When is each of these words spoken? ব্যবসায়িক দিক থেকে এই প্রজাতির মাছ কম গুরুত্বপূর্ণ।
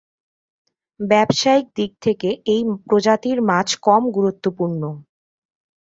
ব্যবসায়িক 0.99 1.65
দিক 1.75 1.91
থেকে 2.01 2.29
এই 2.45 2.61
প্রজাতির 2.87 3.37
মাছ 3.49 3.67
কম 3.85 4.03
গুরুত্বপূর্ণ। 4.11 4.81